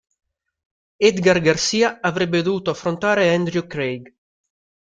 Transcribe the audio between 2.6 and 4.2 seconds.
affrontare Andrew Craig.